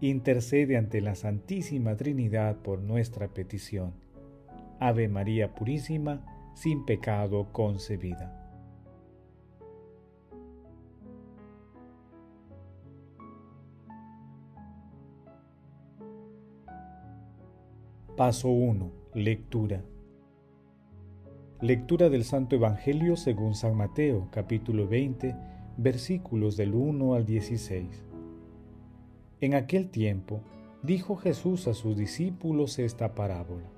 intercede 0.00 0.76
ante 0.76 1.00
la 1.00 1.14
Santísima 1.14 1.96
Trinidad 1.96 2.56
por 2.56 2.80
nuestra 2.82 3.28
petición. 3.28 3.94
Ave 4.78 5.08
María 5.08 5.54
Purísima, 5.54 6.24
sin 6.54 6.84
pecado 6.84 7.52
concebida. 7.52 8.42
Paso 18.16 18.48
1. 18.48 18.90
Lectura. 19.14 19.82
Lectura 21.60 22.08
del 22.08 22.24
Santo 22.24 22.56
Evangelio 22.56 23.16
según 23.16 23.54
San 23.54 23.76
Mateo, 23.76 24.28
capítulo 24.30 24.88
20, 24.88 25.34
versículos 25.78 26.56
del 26.56 26.74
1 26.74 27.14
al 27.14 27.26
16. 27.26 28.06
En 29.38 29.52
aquel 29.52 29.90
tiempo, 29.90 30.40
dijo 30.82 31.16
Jesús 31.16 31.68
a 31.68 31.74
sus 31.74 31.94
discípulos 31.94 32.78
esta 32.78 33.14
parábola. 33.14 33.68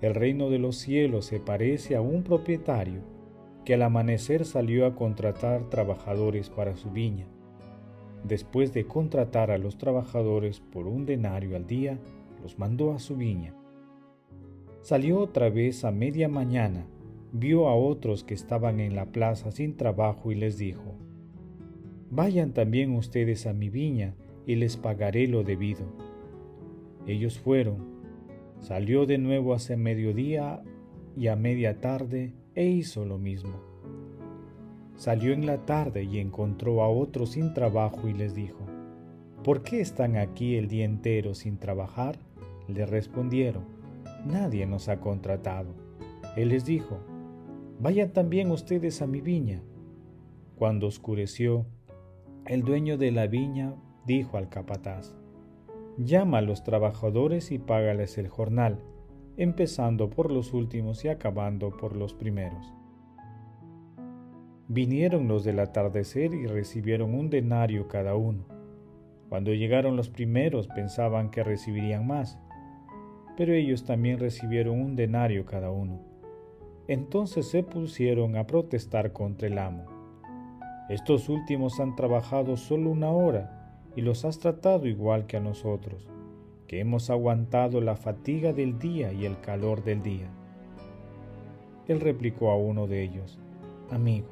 El 0.00 0.14
reino 0.14 0.50
de 0.50 0.60
los 0.60 0.76
cielos 0.76 1.24
se 1.24 1.40
parece 1.40 1.96
a 1.96 2.00
un 2.00 2.22
propietario 2.22 3.00
que 3.64 3.74
al 3.74 3.82
amanecer 3.82 4.44
salió 4.44 4.86
a 4.86 4.94
contratar 4.94 5.68
trabajadores 5.68 6.48
para 6.48 6.76
su 6.76 6.92
viña. 6.92 7.26
Después 8.22 8.72
de 8.72 8.86
contratar 8.86 9.50
a 9.50 9.58
los 9.58 9.78
trabajadores 9.78 10.60
por 10.60 10.86
un 10.86 11.06
denario 11.06 11.56
al 11.56 11.66
día, 11.66 11.98
los 12.40 12.56
mandó 12.56 12.92
a 12.92 13.00
su 13.00 13.16
viña. 13.16 13.54
Salió 14.82 15.18
otra 15.18 15.50
vez 15.50 15.84
a 15.84 15.90
media 15.90 16.28
mañana, 16.28 16.86
vio 17.32 17.66
a 17.66 17.74
otros 17.74 18.22
que 18.22 18.34
estaban 18.34 18.78
en 18.78 18.94
la 18.94 19.06
plaza 19.06 19.50
sin 19.50 19.76
trabajo 19.76 20.30
y 20.30 20.36
les 20.36 20.56
dijo, 20.56 20.94
Vayan 22.10 22.52
también 22.52 22.94
ustedes 22.94 23.44
a 23.48 23.52
mi 23.52 23.70
viña 23.70 24.14
y 24.48 24.56
les 24.56 24.78
pagaré 24.78 25.28
lo 25.28 25.44
debido. 25.44 25.84
Ellos 27.06 27.38
fueron. 27.38 27.98
Salió 28.60 29.04
de 29.04 29.18
nuevo 29.18 29.52
hacia 29.52 29.76
mediodía 29.76 30.62
y 31.14 31.28
a 31.28 31.36
media 31.36 31.80
tarde 31.80 32.32
e 32.54 32.64
hizo 32.64 33.04
lo 33.04 33.18
mismo. 33.18 33.60
Salió 34.96 35.34
en 35.34 35.44
la 35.44 35.66
tarde 35.66 36.02
y 36.04 36.18
encontró 36.18 36.82
a 36.82 36.88
otros 36.88 37.32
sin 37.32 37.52
trabajo 37.52 38.08
y 38.08 38.14
les 38.14 38.34
dijo, 38.34 38.66
¿Por 39.44 39.62
qué 39.62 39.82
están 39.82 40.16
aquí 40.16 40.56
el 40.56 40.66
día 40.66 40.86
entero 40.86 41.34
sin 41.34 41.58
trabajar? 41.58 42.18
Le 42.68 42.86
respondieron, 42.86 43.64
nadie 44.24 44.64
nos 44.64 44.88
ha 44.88 44.98
contratado. 44.98 45.74
Él 46.36 46.48
les 46.48 46.64
dijo, 46.64 47.00
vayan 47.80 48.14
también 48.14 48.50
ustedes 48.50 49.02
a 49.02 49.06
mi 49.06 49.20
viña. 49.20 49.62
Cuando 50.56 50.86
oscureció, 50.86 51.66
el 52.46 52.62
dueño 52.62 52.96
de 52.96 53.12
la 53.12 53.26
viña 53.26 53.74
dijo 54.08 54.38
al 54.38 54.48
capataz, 54.48 55.14
llama 55.98 56.38
a 56.38 56.40
los 56.40 56.64
trabajadores 56.64 57.52
y 57.52 57.58
págales 57.58 58.16
el 58.16 58.26
jornal, 58.28 58.80
empezando 59.36 60.08
por 60.08 60.32
los 60.32 60.54
últimos 60.54 61.04
y 61.04 61.08
acabando 61.08 61.76
por 61.76 61.94
los 61.94 62.14
primeros. 62.14 62.72
Vinieron 64.66 65.28
los 65.28 65.44
del 65.44 65.60
atardecer 65.60 66.32
y 66.32 66.46
recibieron 66.46 67.14
un 67.14 67.28
denario 67.28 67.86
cada 67.86 68.14
uno. 68.16 68.46
Cuando 69.28 69.52
llegaron 69.52 69.94
los 69.94 70.08
primeros 70.08 70.68
pensaban 70.68 71.30
que 71.30 71.44
recibirían 71.44 72.06
más, 72.06 72.40
pero 73.36 73.52
ellos 73.52 73.84
también 73.84 74.18
recibieron 74.18 74.80
un 74.80 74.96
denario 74.96 75.44
cada 75.44 75.70
uno. 75.70 76.00
Entonces 76.88 77.50
se 77.50 77.62
pusieron 77.62 78.36
a 78.36 78.46
protestar 78.46 79.12
contra 79.12 79.48
el 79.48 79.58
amo. 79.58 79.84
Estos 80.88 81.28
últimos 81.28 81.78
han 81.78 81.94
trabajado 81.94 82.56
solo 82.56 82.90
una 82.90 83.10
hora 83.10 83.57
y 83.98 84.00
los 84.00 84.24
has 84.24 84.38
tratado 84.38 84.86
igual 84.86 85.26
que 85.26 85.38
a 85.38 85.40
nosotros, 85.40 86.06
que 86.68 86.78
hemos 86.78 87.10
aguantado 87.10 87.80
la 87.80 87.96
fatiga 87.96 88.52
del 88.52 88.78
día 88.78 89.12
y 89.12 89.26
el 89.26 89.40
calor 89.40 89.82
del 89.82 90.04
día. 90.04 90.30
Él 91.88 92.00
replicó 92.00 92.52
a 92.52 92.56
uno 92.56 92.86
de 92.86 93.02
ellos, 93.02 93.40
Amigo, 93.90 94.28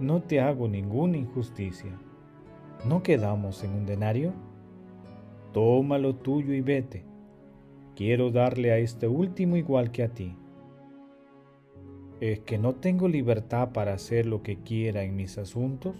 no 0.00 0.22
te 0.22 0.40
hago 0.40 0.68
ninguna 0.68 1.18
injusticia. 1.18 2.00
¿No 2.86 3.02
quedamos 3.02 3.62
en 3.62 3.72
un 3.72 3.84
denario? 3.84 4.32
Toma 5.52 5.98
lo 5.98 6.14
tuyo 6.14 6.54
y 6.54 6.62
vete 6.62 7.04
quiero 7.94 8.30
darle 8.30 8.72
a 8.72 8.78
este 8.78 9.06
último 9.06 9.56
igual 9.56 9.90
que 9.90 10.02
a 10.02 10.08
ti. 10.08 10.34
¿Es 12.20 12.40
que 12.40 12.56
no 12.56 12.74
tengo 12.76 13.06
libertad 13.06 13.72
para 13.74 13.92
hacer 13.92 14.24
lo 14.24 14.42
que 14.42 14.62
quiera 14.62 15.02
en 15.02 15.14
mis 15.14 15.36
asuntos? 15.36 15.94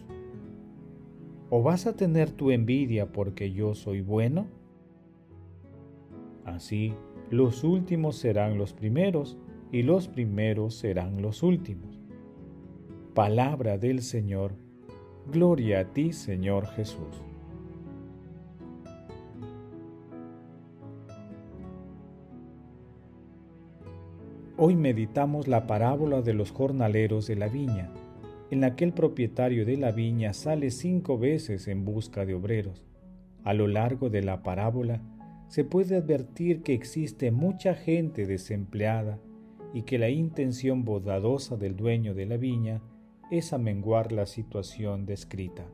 ¿O 1.51 1.63
vas 1.63 1.87
a 1.87 1.97
tener 1.97 2.31
tu 2.31 2.51
envidia 2.51 3.11
porque 3.11 3.53
yo 3.53 3.75
soy 3.75 4.03
bueno? 4.03 4.47
Así, 6.45 6.95
los 7.31 7.65
últimos 7.65 8.17
serán 8.17 8.59
los 8.59 8.73
primeros 8.73 9.39
y 9.73 9.83
los 9.83 10.09
primeros 10.09 10.75
serán 10.75 11.23
los 11.23 11.43
últimos. 11.43 11.99
Palabra 13.15 13.79
del 13.79 14.03
Señor. 14.03 14.53
Gloria 15.31 15.81
a 15.81 15.85
ti, 15.93 16.13
Señor 16.13 16.67
Jesús. 16.67 17.23
Hoy 24.57 24.75
meditamos 24.75 25.49
la 25.49 25.67
parábola 25.67 26.21
de 26.21 26.35
los 26.35 26.51
jornaleros 26.51 27.27
de 27.27 27.37
la 27.37 27.49
viña, 27.49 27.93
en 28.51 28.61
la 28.61 28.77
que 28.77 28.85
el 28.85 28.93
propietario 28.93 29.67
de 29.67 29.77
la 29.77 29.91
viña 29.91 30.33
sale 30.33 30.71
cinco 30.71 31.19
veces 31.19 31.69
en 31.69 31.85
busca 31.85 32.25
de 32.25 32.35
obreros. 32.35 32.87
A 33.45 33.55
lo 33.55 33.67
largo 33.67 34.11
de 34.11 34.23
la 34.23 34.43
parábola 34.43 35.03
se 35.49 35.65
puede 35.65 35.97
advertir 35.97 36.63
que 36.63 36.75
existe 36.75 37.31
mucha 37.31 37.75
gente 37.75 38.27
desempleada 38.27 39.19
y 39.73 39.83
que 39.83 39.99
la 39.99 40.09
intención 40.09 40.85
bondadosa 40.85 41.57
del 41.57 41.77
dueño 41.77 42.15
de 42.15 42.27
la 42.27 42.37
viña 42.37 42.83
es 43.31 43.53
amenguar 43.53 44.13
la 44.13 44.27
situación 44.27 45.05
descrita. 45.05 45.67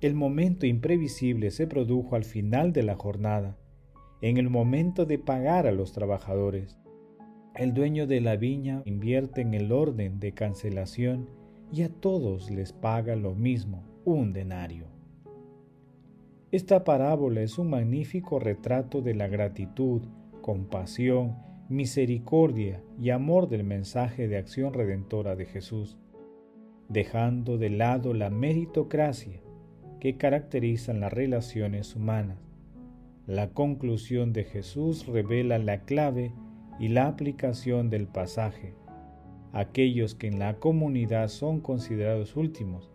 El 0.00 0.14
momento 0.14 0.66
imprevisible 0.66 1.50
se 1.50 1.66
produjo 1.66 2.14
al 2.14 2.24
final 2.24 2.72
de 2.72 2.82
la 2.82 2.94
jornada, 2.94 3.56
en 4.20 4.36
el 4.36 4.50
momento 4.50 5.06
de 5.06 5.18
pagar 5.18 5.66
a 5.66 5.72
los 5.72 5.92
trabajadores. 5.92 6.78
El 7.54 7.72
dueño 7.72 8.08
de 8.08 8.20
la 8.20 8.34
viña 8.34 8.82
invierte 8.84 9.40
en 9.40 9.54
el 9.54 9.70
orden 9.70 10.18
de 10.18 10.32
cancelación 10.32 11.28
y 11.72 11.82
a 11.82 11.88
todos 11.88 12.50
les 12.50 12.72
paga 12.72 13.14
lo 13.14 13.36
mismo, 13.36 13.84
un 14.04 14.32
denario. 14.32 14.86
Esta 16.50 16.82
parábola 16.82 17.42
es 17.42 17.56
un 17.56 17.70
magnífico 17.70 18.40
retrato 18.40 19.02
de 19.02 19.14
la 19.14 19.28
gratitud, 19.28 20.02
compasión, 20.40 21.36
misericordia 21.68 22.82
y 23.00 23.10
amor 23.10 23.48
del 23.48 23.62
mensaje 23.62 24.26
de 24.26 24.36
acción 24.36 24.74
redentora 24.74 25.36
de 25.36 25.46
Jesús, 25.46 25.96
dejando 26.88 27.56
de 27.56 27.70
lado 27.70 28.14
la 28.14 28.30
meritocracia 28.30 29.40
que 30.00 30.16
caracterizan 30.16 30.98
las 30.98 31.12
relaciones 31.12 31.94
humanas. 31.94 32.38
La 33.28 33.50
conclusión 33.50 34.32
de 34.32 34.42
Jesús 34.42 35.06
revela 35.06 35.58
la 35.58 35.82
clave 35.82 36.32
y 36.78 36.88
la 36.88 37.06
aplicación 37.06 37.90
del 37.90 38.06
pasaje. 38.06 38.74
Aquellos 39.52 40.14
que 40.14 40.26
en 40.26 40.38
la 40.38 40.54
comunidad 40.56 41.28
son 41.28 41.60
considerados 41.60 42.36
últimos, 42.36 42.90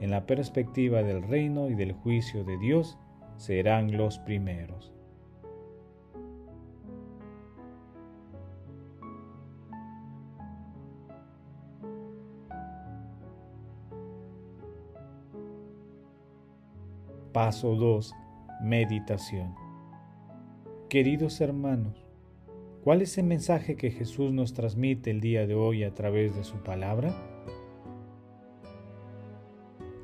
en 0.00 0.10
la 0.10 0.26
perspectiva 0.26 1.02
del 1.02 1.22
reino 1.22 1.70
y 1.70 1.74
del 1.74 1.92
juicio 1.92 2.44
de 2.44 2.58
Dios, 2.58 2.98
serán 3.36 3.96
los 3.96 4.18
primeros. 4.18 4.92
Paso 17.32 17.74
2. 17.74 18.14
Meditación. 18.62 19.56
Queridos 20.88 21.40
hermanos, 21.40 22.03
¿Cuál 22.84 23.00
es 23.00 23.16
el 23.16 23.24
mensaje 23.24 23.76
que 23.76 23.90
Jesús 23.90 24.30
nos 24.30 24.52
transmite 24.52 25.10
el 25.10 25.22
día 25.22 25.46
de 25.46 25.54
hoy 25.54 25.84
a 25.84 25.94
través 25.94 26.36
de 26.36 26.44
su 26.44 26.56
palabra? 26.56 27.16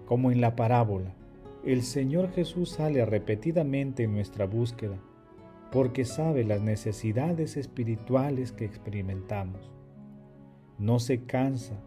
Como 0.06 0.32
en 0.32 0.40
la 0.40 0.56
parábola, 0.56 1.14
el 1.62 1.82
Señor 1.82 2.32
Jesús 2.32 2.70
sale 2.70 3.04
repetidamente 3.04 4.04
en 4.04 4.14
nuestra 4.14 4.46
búsqueda, 4.46 4.98
porque 5.70 6.06
sabe 6.06 6.42
las 6.42 6.62
necesidades 6.62 7.58
espirituales 7.58 8.50
que 8.50 8.64
experimentamos. 8.64 9.70
No 10.78 11.00
se 11.00 11.26
cansa, 11.26 11.78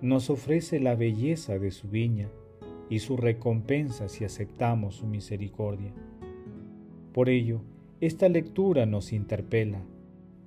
nos 0.00 0.30
ofrece 0.30 0.80
la 0.80 0.94
belleza 0.94 1.58
de 1.58 1.70
su 1.70 1.88
viña 1.90 2.30
y 2.88 3.00
su 3.00 3.18
recompensa 3.18 4.08
si 4.08 4.24
aceptamos 4.24 4.94
su 4.94 5.06
misericordia. 5.06 5.92
Por 7.12 7.28
ello, 7.28 7.60
esta 8.00 8.30
lectura 8.30 8.86
nos 8.86 9.12
interpela, 9.12 9.82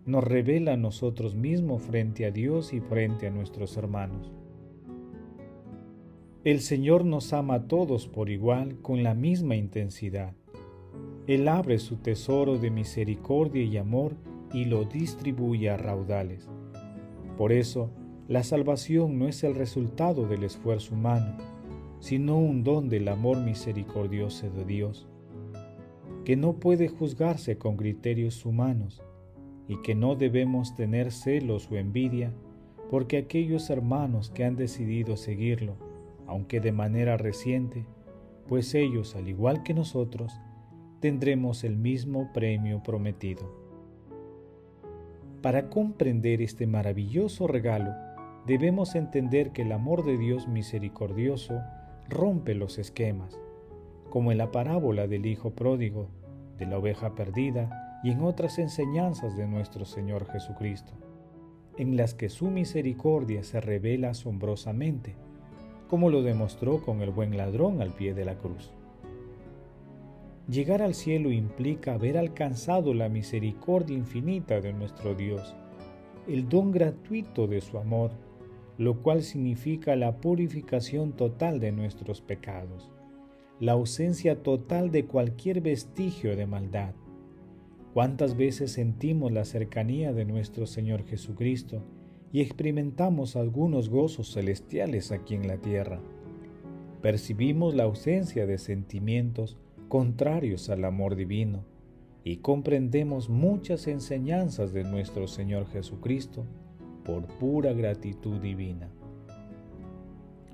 nos 0.07 0.23
revela 0.23 0.73
a 0.73 0.77
nosotros 0.77 1.35
mismos 1.35 1.83
frente 1.83 2.25
a 2.25 2.31
Dios 2.31 2.73
y 2.73 2.79
frente 2.79 3.27
a 3.27 3.29
nuestros 3.29 3.77
hermanos. 3.77 4.31
El 6.43 6.61
Señor 6.61 7.05
nos 7.05 7.31
ama 7.31 7.53
a 7.53 7.67
todos 7.67 8.07
por 8.07 8.31
igual 8.31 8.81
con 8.81 9.03
la 9.03 9.13
misma 9.13 9.55
intensidad. 9.55 10.33
Él 11.27 11.47
abre 11.47 11.77
su 11.77 11.97
tesoro 11.97 12.57
de 12.57 12.71
misericordia 12.71 13.63
y 13.63 13.77
amor 13.77 14.15
y 14.51 14.65
lo 14.65 14.85
distribuye 14.85 15.69
a 15.69 15.77
raudales. 15.77 16.49
Por 17.37 17.51
eso, 17.51 17.91
la 18.27 18.41
salvación 18.41 19.19
no 19.19 19.27
es 19.27 19.43
el 19.43 19.53
resultado 19.53 20.27
del 20.27 20.43
esfuerzo 20.43 20.95
humano, 20.95 21.37
sino 21.99 22.35
un 22.35 22.63
don 22.63 22.89
del 22.89 23.07
amor 23.09 23.37
misericordioso 23.37 24.49
de 24.49 24.65
Dios, 24.65 25.07
que 26.25 26.35
no 26.35 26.53
puede 26.53 26.87
juzgarse 26.87 27.57
con 27.57 27.75
criterios 27.77 28.45
humanos 28.45 29.03
y 29.67 29.81
que 29.81 29.95
no 29.95 30.15
debemos 30.15 30.75
tener 30.75 31.11
celos 31.11 31.69
o 31.71 31.75
envidia 31.75 32.33
porque 32.89 33.17
aquellos 33.17 33.69
hermanos 33.69 34.29
que 34.29 34.45
han 34.45 34.55
decidido 34.55 35.17
seguirlo, 35.17 35.77
aunque 36.27 36.59
de 36.59 36.71
manera 36.71 37.17
reciente, 37.17 37.85
pues 38.47 38.75
ellos, 38.75 39.15
al 39.15 39.27
igual 39.27 39.63
que 39.63 39.73
nosotros, 39.73 40.39
tendremos 40.99 41.63
el 41.63 41.75
mismo 41.75 42.31
premio 42.33 42.83
prometido. 42.83 43.51
Para 45.41 45.69
comprender 45.69 46.41
este 46.41 46.67
maravilloso 46.67 47.47
regalo, 47.47 47.91
debemos 48.45 48.95
entender 48.95 49.51
que 49.51 49.63
el 49.63 49.71
amor 49.71 50.05
de 50.05 50.17
Dios 50.17 50.47
misericordioso 50.47 51.59
rompe 52.07 52.53
los 52.53 52.77
esquemas, 52.77 53.39
como 54.13 54.31
en 54.31 54.37
la 54.37 54.51
parábola 54.51 55.07
del 55.07 55.25
Hijo 55.25 55.55
pródigo, 55.55 56.07
de 56.59 56.67
la 56.67 56.77
oveja 56.77 57.15
perdida 57.15 57.99
y 58.03 58.11
en 58.11 58.21
otras 58.21 58.59
enseñanzas 58.59 59.35
de 59.35 59.47
nuestro 59.47 59.85
Señor 59.85 60.31
Jesucristo, 60.31 60.93
en 61.79 61.97
las 61.97 62.13
que 62.13 62.29
su 62.29 62.51
misericordia 62.51 63.41
se 63.41 63.59
revela 63.59 64.11
asombrosamente, 64.11 65.15
como 65.87 66.11
lo 66.11 66.21
demostró 66.21 66.83
con 66.83 67.01
el 67.01 67.09
buen 67.09 67.37
ladrón 67.37 67.81
al 67.81 67.89
pie 67.89 68.13
de 68.13 68.23
la 68.23 68.35
cruz. 68.35 68.71
Llegar 70.47 70.83
al 70.83 70.93
cielo 70.93 71.31
implica 71.31 71.95
haber 71.95 72.15
alcanzado 72.15 72.93
la 72.93 73.09
misericordia 73.09 73.97
infinita 73.97 74.61
de 74.61 74.73
nuestro 74.73 75.15
Dios, 75.15 75.55
el 76.27 76.47
don 76.47 76.71
gratuito 76.71 77.47
de 77.47 77.61
su 77.61 77.79
amor, 77.79 78.11
lo 78.77 79.01
cual 79.01 79.23
significa 79.23 79.95
la 79.95 80.17
purificación 80.17 81.13
total 81.13 81.59
de 81.59 81.71
nuestros 81.71 82.21
pecados, 82.21 82.91
la 83.59 83.73
ausencia 83.73 84.41
total 84.41 84.91
de 84.91 85.05
cualquier 85.05 85.61
vestigio 85.61 86.35
de 86.35 86.47
maldad. 86.47 86.93
¿Cuántas 87.93 88.35
veces 88.35 88.71
sentimos 88.71 89.31
la 89.31 89.45
cercanía 89.45 90.13
de 90.13 90.25
nuestro 90.25 90.65
Señor 90.65 91.05
Jesucristo 91.05 91.83
y 92.31 92.41
experimentamos 92.41 93.35
algunos 93.35 93.89
gozos 93.89 94.33
celestiales 94.33 95.11
aquí 95.11 95.35
en 95.35 95.47
la 95.47 95.57
tierra? 95.57 96.01
Percibimos 97.01 97.75
la 97.75 97.83
ausencia 97.83 98.47
de 98.47 98.57
sentimientos 98.57 99.57
contrarios 99.87 100.69
al 100.69 100.85
amor 100.85 101.15
divino 101.15 101.63
y 102.23 102.37
comprendemos 102.37 103.29
muchas 103.29 103.85
enseñanzas 103.87 104.73
de 104.73 104.83
nuestro 104.83 105.27
Señor 105.27 105.67
Jesucristo 105.67 106.45
por 107.05 107.27
pura 107.27 107.73
gratitud 107.73 108.39
divina. 108.39 108.89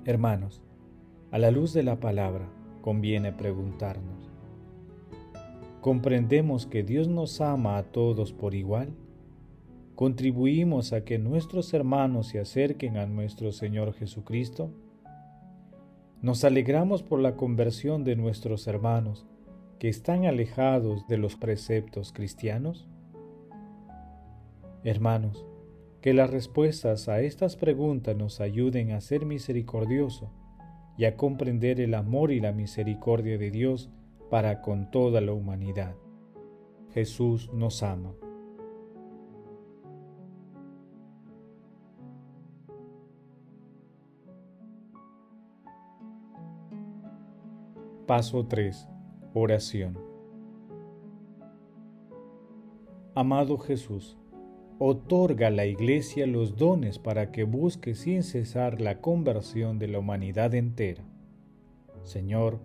Hermanos, 0.04 0.62
a 1.30 1.38
la 1.38 1.50
luz 1.50 1.72
de 1.72 1.84
la 1.84 2.00
palabra 2.00 2.48
conviene 2.80 3.32
preguntarnos, 3.32 4.30
¿comprendemos 5.80 6.66
que 6.66 6.82
Dios 6.82 7.08
nos 7.08 7.40
ama 7.40 7.78
a 7.78 7.82
todos 7.84 8.32
por 8.32 8.54
igual? 8.54 8.92
¿Contribuimos 9.94 10.92
a 10.92 11.04
que 11.04 11.18
nuestros 11.18 11.74
hermanos 11.74 12.28
se 12.28 12.40
acerquen 12.40 12.96
a 12.96 13.06
nuestro 13.06 13.52
Señor 13.52 13.92
Jesucristo? 13.92 14.70
Nos 16.22 16.44
alegramos 16.44 17.02
por 17.02 17.20
la 17.20 17.36
conversión 17.36 18.04
de 18.04 18.16
nuestros 18.16 18.66
hermanos 18.66 19.26
que 19.78 19.88
están 19.88 20.26
alejados 20.26 21.06
de 21.08 21.16
los 21.16 21.36
preceptos 21.36 22.12
cristianos? 22.12 22.86
Hermanos, 24.84 25.44
que 26.00 26.14
las 26.14 26.30
respuestas 26.30 27.08
a 27.08 27.20
estas 27.20 27.56
preguntas 27.56 28.16
nos 28.16 28.40
ayuden 28.40 28.92
a 28.92 29.00
ser 29.00 29.26
misericordioso 29.26 30.30
y 31.00 31.06
a 31.06 31.16
comprender 31.16 31.80
el 31.80 31.94
amor 31.94 32.30
y 32.30 32.40
la 32.40 32.52
misericordia 32.52 33.38
de 33.38 33.50
Dios 33.50 33.88
para 34.28 34.60
con 34.60 34.90
toda 34.90 35.22
la 35.22 35.32
humanidad. 35.32 35.96
Jesús 36.92 37.50
nos 37.54 37.82
ama. 37.82 38.12
Paso 48.06 48.44
3. 48.44 48.86
Oración. 49.32 49.98
Amado 53.14 53.56
Jesús, 53.56 54.18
otorga 54.82 55.48
a 55.48 55.50
la 55.50 55.66
Iglesia 55.66 56.26
los 56.26 56.56
dones 56.56 56.98
para 56.98 57.30
que 57.32 57.44
busque 57.44 57.94
sin 57.94 58.22
cesar 58.22 58.80
la 58.80 59.02
conversión 59.02 59.78
de 59.78 59.88
la 59.88 59.98
humanidad 59.98 60.54
entera. 60.54 61.04
Señor, 62.02 62.60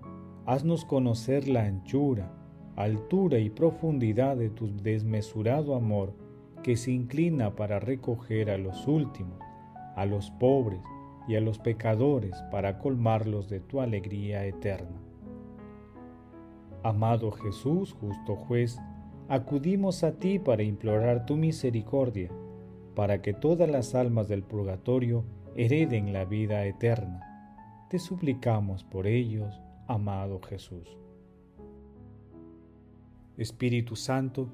haznos 0.45 0.85
conocer 0.85 1.49
la 1.49 1.65
anchura, 1.65 2.31
altura 2.77 3.39
y 3.39 3.49
profundidad 3.49 4.37
de 4.37 4.49
tu 4.49 4.73
desmesurado 4.77 5.75
amor 5.75 6.13
que 6.63 6.77
se 6.77 6.91
inclina 6.91 7.53
para 7.53 7.81
recoger 7.81 8.49
a 8.49 8.57
los 8.57 8.87
últimos, 8.87 9.37
a 9.97 10.05
los 10.05 10.31
pobres 10.31 10.79
y 11.27 11.35
a 11.35 11.41
los 11.41 11.59
pecadores 11.59 12.41
para 12.49 12.79
colmarlos 12.79 13.49
de 13.49 13.59
tu 13.59 13.81
alegría 13.81 14.45
eterna. 14.45 15.01
Amado 16.81 17.29
Jesús, 17.33 17.93
justo 17.99 18.37
juez, 18.37 18.79
acudimos 19.27 20.03
a 20.03 20.13
ti 20.13 20.39
para 20.39 20.63
implorar 20.63 21.25
tu 21.25 21.35
misericordia, 21.35 22.29
para 22.95 23.21
que 23.21 23.33
todas 23.33 23.69
las 23.69 23.95
almas 23.95 24.27
del 24.27 24.43
purgatorio 24.43 25.23
hereden 25.55 26.13
la 26.13 26.25
vida 26.25 26.65
eterna. 26.65 27.21
Te 27.89 27.99
suplicamos 27.99 28.83
por 28.83 29.07
ellos, 29.07 29.61
amado 29.87 30.39
Jesús. 30.41 30.97
Espíritu 33.37 33.95
Santo, 33.95 34.47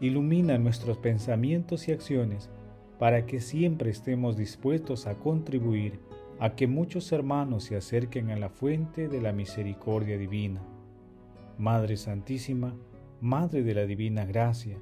ilumina 0.00 0.58
nuestros 0.58 0.98
pensamientos 0.98 1.88
y 1.88 1.92
acciones 1.92 2.50
para 2.98 3.26
que 3.26 3.40
siempre 3.40 3.90
estemos 3.90 4.36
dispuestos 4.36 5.06
a 5.06 5.14
contribuir 5.14 6.00
a 6.38 6.54
que 6.54 6.66
muchos 6.66 7.12
hermanos 7.12 7.64
se 7.64 7.76
acerquen 7.76 8.30
a 8.30 8.36
la 8.36 8.48
fuente 8.48 9.08
de 9.08 9.20
la 9.20 9.32
misericordia 9.32 10.18
divina 10.18 10.62
Madre 11.58 11.96
Santísima, 11.96 12.74
Madre 13.22 13.62
de 13.62 13.72
la 13.72 13.86
Divina 13.86 14.24
Gracia, 14.24 14.78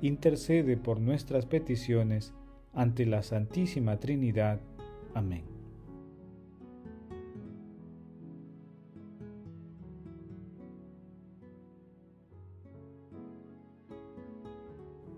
intercede 0.00 0.78
por 0.78 0.98
nuestras 0.98 1.44
peticiones 1.44 2.32
ante 2.72 3.04
la 3.04 3.22
Santísima 3.22 3.98
Trinidad. 4.00 4.60
Amén. 5.12 5.44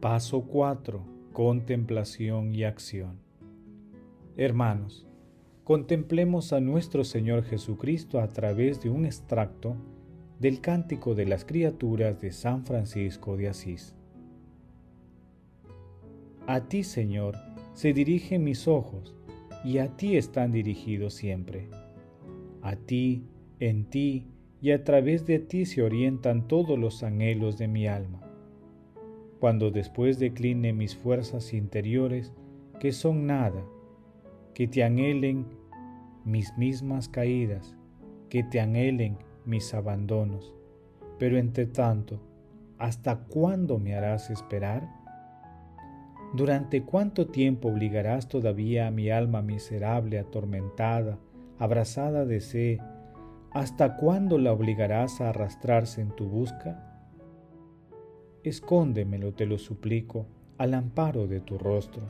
Paso 0.01 0.43
4. 0.43 1.01
Contemplación 1.33 2.53
y 2.53 2.65
acción. 2.65 3.21
Hermanos, 4.37 5.07
contemplemos 5.63 6.53
a 6.53 6.59
nuestro 6.59 7.05
Señor 7.05 7.45
Jesucristo 7.45 8.19
a 8.19 8.27
través 8.27 8.83
de 8.83 8.91
un 8.91 9.07
extracto 9.07 9.77
del 10.39 10.61
Cántico 10.61 11.15
de 11.15 11.27
las 11.27 11.45
Criaturas 11.45 12.21
de 12.21 12.33
San 12.33 12.65
Francisco 12.65 13.37
de 13.37 13.49
Asís. 13.49 13.95
A 16.47 16.61
ti, 16.69 16.85
Señor, 16.85 17.37
se 17.75 17.93
dirigen 17.93 18.45
mis 18.45 18.69
ojos, 18.69 19.15
y 19.65 19.79
a 19.79 19.97
ti 19.97 20.17
están 20.17 20.53
dirigidos 20.53 21.15
siempre. 21.15 21.69
A 22.61 22.77
ti, 22.77 23.25
en 23.61 23.87
ti 23.87 24.27
y 24.61 24.73
a 24.73 24.85
través 24.85 25.27
de 25.27 25.39
ti 25.39 25.67
se 25.67 25.83
orientan 25.83 26.49
todos 26.49 26.79
los 26.79 27.03
anhelos 27.03 27.59
de 27.59 27.69
mi 27.69 27.87
alma. 27.87 28.21
Cuando 29.41 29.71
después 29.71 30.19
decline 30.19 30.73
mis 30.73 30.97
fuerzas 30.97 31.53
interiores, 31.53 32.33
que 32.81 32.93
son 32.93 33.27
nada, 33.27 33.65
que 34.55 34.67
te 34.69 34.83
anhelen 34.83 35.47
mis 36.25 36.57
mismas 36.57 37.09
caídas, 37.09 37.77
que 38.29 38.43
te 38.43 38.61
anhelen 38.61 39.17
mis 39.45 39.75
abandonos. 39.75 40.55
Pero 41.19 41.39
entre 41.39 41.67
tanto, 41.67 42.21
¿hasta 42.79 43.19
cuándo 43.25 43.79
me 43.79 43.95
harás 43.95 44.31
esperar? 44.31 44.89
¿Durante 46.35 46.83
cuánto 46.83 47.29
tiempo 47.29 47.69
obligarás 47.69 48.29
todavía 48.29 48.89
a 48.89 48.91
mi 48.91 49.11
alma 49.11 49.41
miserable, 49.41 50.19
atormentada, 50.19 51.19
abrazada 51.59 52.25
de 52.25 52.41
sed? 52.41 52.79
¿Hasta 53.53 53.97
cuándo 53.97 54.39
la 54.39 54.53
obligarás 54.53 55.21
a 55.21 55.29
arrastrarse 55.29 56.01
en 56.01 56.11
tu 56.11 56.27
busca? 56.27 56.91
Escóndemelo, 58.43 59.33
te 59.33 59.47
lo 59.47 59.59
suplico, 59.59 60.27
al 60.59 60.75
amparo 60.75 61.29
de 61.29 61.41
tu 61.41 61.57
rostro, 61.57 62.03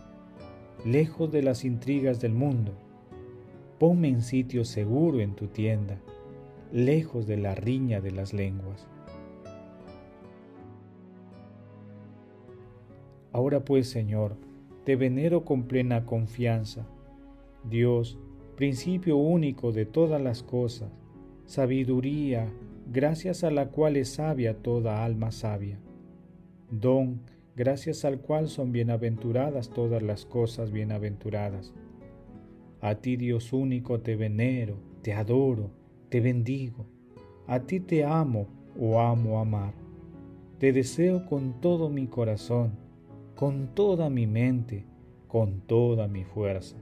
lejos 0.87 1.31
de 1.31 1.43
las 1.43 1.65
intrigas 1.65 2.21
del 2.21 2.33
mundo. 2.33 2.73
Ponme 3.79 4.09
en 4.09 4.23
sitio 4.23 4.65
seguro 4.65 5.21
en 5.21 5.35
tu 5.35 5.49
tienda, 5.49 5.99
lejos 6.75 7.29
de 7.29 7.37
la 7.37 7.55
riña 7.55 8.01
de 8.01 8.11
las 8.11 8.35
lenguas. 8.35 8.89
Ahora 13.31 13.65
pues, 13.65 13.89
Señor, 13.89 14.37
te 14.83 14.97
venero 14.97 15.45
con 15.45 15.65
plena 15.65 16.05
confianza. 16.05 16.85
Dios, 17.63 18.19
principio 18.57 19.17
único 19.17 19.71
de 19.71 19.87
todas 19.87 20.21
las 20.21 20.43
cosas, 20.43 20.91
sabiduría, 21.47 22.53
gracias 22.93 23.45
a 23.45 23.53
la 23.53 23.69
cual 23.69 23.97
es 23.97 24.15
sabia 24.15 24.61
toda 24.61 25.05
alma 25.05 25.31
sabia. 25.31 25.79
Don, 26.73 27.21
gracias 27.55 28.05
al 28.05 28.19
cual 28.19 28.49
son 28.49 28.73
bienaventuradas 28.73 29.71
todas 29.71 30.03
las 30.03 30.27
cosas 30.27 30.73
bienaventuradas. 30.73 31.73
A 32.81 32.97
ti, 32.97 33.17
Dios 33.17 33.53
único, 33.53 34.01
te 34.01 34.17
venero, 34.17 34.75
te 35.03 35.15
adoro, 35.15 35.71
te 36.09 36.21
bendigo. 36.21 36.87
A 37.47 37.61
ti 37.61 37.81
te 37.81 38.05
amo 38.05 38.47
o 38.79 39.01
amo 39.01 39.39
amar. 39.39 39.75
Te 40.59 40.73
deseo 40.73 41.27
con 41.27 41.61
todo 41.61 41.89
mi 41.89 42.07
corazón 42.07 42.85
con 43.35 43.75
toda 43.75 44.11
mi 44.11 44.27
mente, 44.27 44.85
con 45.27 45.61
toda 45.61 46.07
mi 46.07 46.25
fuerza. 46.25 46.77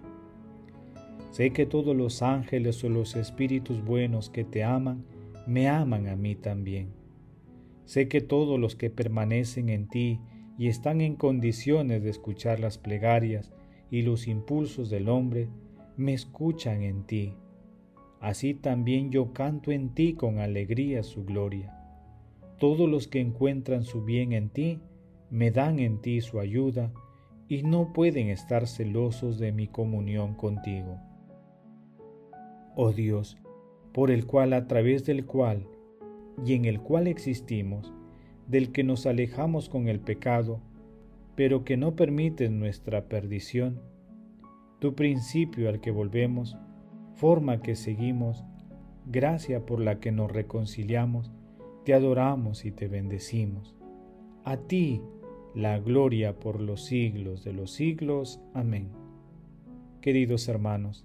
Sé 1.31 1.50
que 1.50 1.64
todos 1.64 1.97
los 1.97 2.21
ángeles 2.21 2.85
o 2.85 2.91
los 2.91 3.17
espíritus 3.17 3.83
buenos 3.83 4.29
que 4.29 4.45
te 4.45 4.62
aman, 4.62 5.05
me 5.47 5.69
aman 5.69 6.09
a 6.09 6.17
mí 6.17 6.35
también. 6.35 6.93
Sé 7.87 8.07
que 8.09 8.21
todos 8.21 8.61
los 8.61 8.76
que 8.76 8.91
permanecen 8.91 9.71
en 9.71 9.88
ti 9.88 10.21
y 10.59 10.69
están 10.69 11.00
en 11.00 11.17
condiciones 11.17 12.02
de 12.02 12.11
escuchar 12.11 12.61
las 12.61 12.76
plegarias 12.76 13.50
y 13.91 14.02
los 14.02 14.29
impulsos 14.29 14.91
del 14.91 15.09
hombre, 15.09 15.49
me 15.97 16.12
escuchan 16.12 16.83
en 16.83 17.05
ti. 17.05 17.35
Así 18.23 18.55
también 18.55 19.11
yo 19.11 19.33
canto 19.33 19.73
en 19.73 19.95
ti 19.95 20.14
con 20.14 20.38
alegría 20.38 21.02
su 21.02 21.25
gloria. 21.25 21.76
Todos 22.59 22.88
los 22.88 23.09
que 23.09 23.21
encuentran 23.21 23.83
su 23.83 24.05
bien 24.05 24.33
en 24.33 24.49
ti, 24.49 24.81
me 25.29 25.50
dan 25.50 25.81
en 25.81 26.00
ti 26.00 26.21
su 26.21 26.38
ayuda 26.38 26.93
y 27.49 27.64
no 27.64 27.93
pueden 27.93 28.29
estar 28.29 28.69
celosos 28.69 29.41
de 29.41 29.50
mi 29.50 29.67
comunión 29.67 30.35
contigo. 30.35 31.00
Oh 32.76 32.93
Dios, 32.93 33.38
por 33.93 34.12
el 34.12 34.25
cual 34.25 34.52
a 34.52 34.69
través 34.69 35.05
del 35.05 35.26
cual 35.26 35.67
y 36.47 36.55
en 36.55 36.64
el 36.64 36.81
cual 36.81 37.09
existimos, 37.09 37.93
del 38.47 38.71
que 38.71 38.85
nos 38.85 39.05
alejamos 39.05 39.69
con 39.69 39.88
el 39.88 39.99
pecado, 39.99 40.61
pero 41.35 41.64
que 41.64 41.76
no 41.76 41.97
permites 41.97 42.52
nuestra 42.52 43.09
perdición, 43.09 43.81
tu 44.79 44.95
principio 44.95 45.69
al 45.69 45.81
que 45.81 45.91
volvemos, 45.91 46.57
forma 47.14 47.62
que 47.62 47.76
seguimos, 47.76 48.45
gracia 49.07 49.66
por 49.66 49.81
la 49.81 50.00
que 50.00 50.12
nos 50.12 50.31
reconciliamos, 50.31 51.31
te 51.85 51.95
adoramos 51.95 52.64
y 52.64 52.71
te 52.71 52.88
bendecimos. 52.88 53.75
A 54.45 54.57
ti, 54.57 55.02
la 55.54 55.78
gloria 55.78 56.38
por 56.38 56.61
los 56.61 56.85
siglos 56.85 57.45
de 57.45 57.52
los 57.52 57.73
siglos. 57.73 58.40
Amén. 58.54 58.88
Queridos 60.00 60.49
hermanos, 60.49 61.04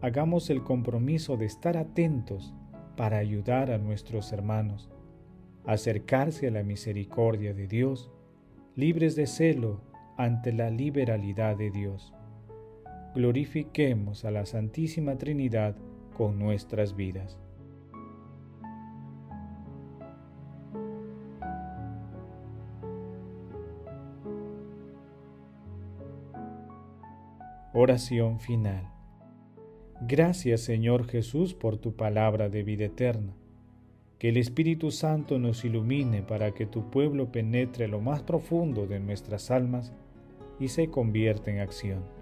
hagamos 0.00 0.50
el 0.50 0.62
compromiso 0.62 1.36
de 1.36 1.46
estar 1.46 1.76
atentos 1.76 2.54
para 2.96 3.18
ayudar 3.18 3.70
a 3.70 3.78
nuestros 3.78 4.32
hermanos, 4.32 4.90
acercarse 5.64 6.48
a 6.48 6.50
la 6.50 6.62
misericordia 6.62 7.54
de 7.54 7.66
Dios, 7.66 8.10
libres 8.74 9.14
de 9.16 9.26
celo 9.26 9.80
ante 10.16 10.52
la 10.52 10.70
liberalidad 10.70 11.56
de 11.56 11.70
Dios. 11.70 12.12
Glorifiquemos 13.14 14.24
a 14.24 14.30
la 14.30 14.46
Santísima 14.46 15.18
Trinidad 15.18 15.76
con 16.16 16.38
nuestras 16.38 16.96
vidas. 16.96 17.38
Oración 27.74 28.40
final. 28.40 28.90
Gracias 30.00 30.62
Señor 30.62 31.06
Jesús 31.06 31.52
por 31.52 31.76
tu 31.76 31.94
palabra 31.94 32.48
de 32.48 32.62
vida 32.62 32.86
eterna. 32.86 33.34
Que 34.18 34.30
el 34.30 34.38
Espíritu 34.38 34.90
Santo 34.90 35.38
nos 35.38 35.66
ilumine 35.66 36.22
para 36.22 36.52
que 36.52 36.64
tu 36.64 36.88
pueblo 36.90 37.30
penetre 37.30 37.88
lo 37.88 38.00
más 38.00 38.22
profundo 38.22 38.86
de 38.86 39.00
nuestras 39.00 39.50
almas 39.50 39.92
y 40.58 40.68
se 40.68 40.88
convierta 40.88 41.50
en 41.50 41.60
acción. 41.60 42.21